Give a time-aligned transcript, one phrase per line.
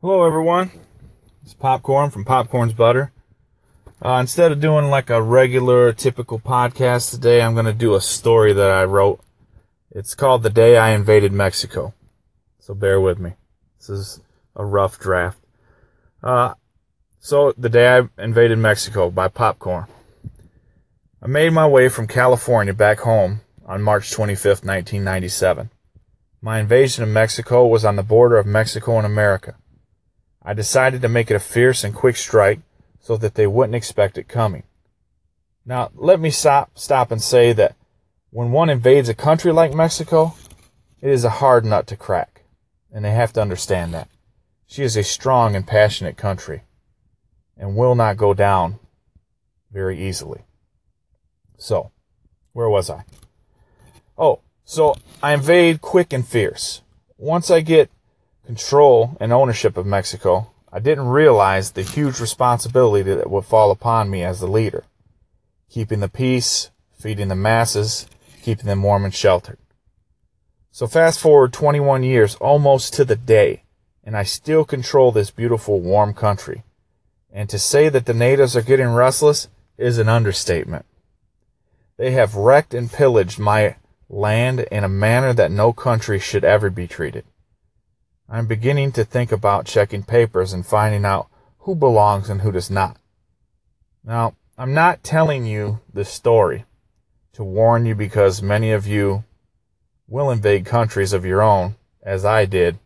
[0.00, 0.70] Hello, everyone.
[1.42, 3.10] It's Popcorn from Popcorn's Butter.
[4.00, 8.00] Uh, instead of doing like a regular, typical podcast today, I'm going to do a
[8.00, 9.18] story that I wrote.
[9.90, 11.94] It's called The Day I Invaded Mexico.
[12.60, 13.32] So bear with me.
[13.78, 14.20] This is
[14.54, 15.40] a rough draft.
[16.22, 16.54] Uh,
[17.18, 19.86] so, The Day I Invaded Mexico by Popcorn.
[21.20, 25.70] I made my way from California back home on March 25th, 1997.
[26.40, 29.56] My invasion of Mexico was on the border of Mexico and America.
[30.42, 32.60] I decided to make it a fierce and quick strike
[33.00, 34.64] so that they wouldn't expect it coming.
[35.64, 37.76] Now, let me stop, stop and say that
[38.30, 40.34] when one invades a country like Mexico,
[41.00, 42.42] it is a hard nut to crack,
[42.92, 44.08] and they have to understand that.
[44.66, 46.62] She is a strong and passionate country
[47.56, 48.78] and will not go down
[49.72, 50.42] very easily.
[51.56, 51.90] So,
[52.52, 53.04] where was I?
[54.16, 56.82] Oh, so I invade quick and fierce.
[57.16, 57.90] Once I get
[58.48, 64.08] control and ownership of Mexico, I didn't realize the huge responsibility that would fall upon
[64.08, 64.84] me as the leader.
[65.68, 68.06] Keeping the peace, feeding the masses,
[68.42, 69.58] keeping them warm and sheltered.
[70.70, 73.64] So fast forward 21 years almost to the day,
[74.02, 76.62] and I still control this beautiful warm country.
[77.30, 80.86] And to say that the natives are getting restless is an understatement.
[81.98, 83.76] They have wrecked and pillaged my
[84.08, 87.26] land in a manner that no country should ever be treated.
[88.30, 91.28] I'm beginning to think about checking papers and finding out
[91.60, 92.98] who belongs and who does not.
[94.04, 96.66] Now, I'm not telling you this story
[97.32, 99.24] to warn you because many of you
[100.06, 102.78] will invade countries of your own, as I did,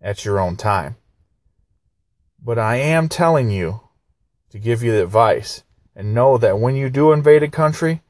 [0.00, 0.96] at your own time.
[2.42, 3.80] But I am telling you
[4.50, 8.00] to give you the advice and know that when you do invade a country,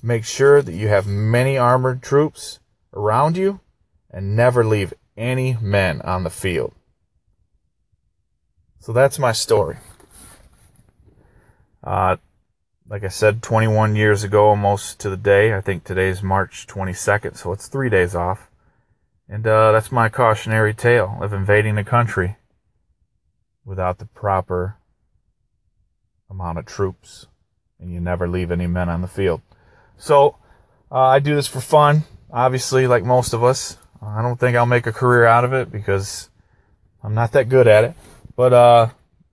[0.00, 2.60] make sure that you have many armored troops
[2.92, 3.58] around you
[4.10, 6.72] and never leave any men on the field.
[8.80, 9.76] So that's my story.
[11.84, 12.16] Uh,
[12.88, 15.54] like I said, 21 years ago, almost to the day.
[15.54, 18.48] I think today's March 22nd, so it's three days off.
[19.28, 22.36] And uh, that's my cautionary tale of invading a country
[23.64, 24.78] without the proper
[26.30, 27.26] amount of troops,
[27.78, 29.42] and you never leave any men on the field.
[29.98, 30.36] So
[30.90, 33.76] uh, I do this for fun, obviously, like most of us.
[34.00, 36.30] I don't think I'll make a career out of it because
[37.02, 37.94] I'm not that good at it.
[38.36, 38.88] But uh,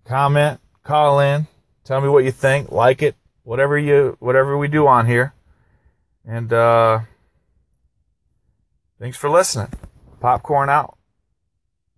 [0.05, 1.47] comment, call in,
[1.83, 5.33] tell me what you think, like it, whatever you whatever we do on here.
[6.25, 7.01] And uh,
[8.99, 9.71] thanks for listening.
[10.19, 10.97] Popcorn out.